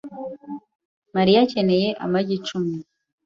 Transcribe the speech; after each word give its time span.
Mariya 1.15 1.39
akeneye 1.45 1.87
amagi 2.03 2.33
icumi. 2.37 2.75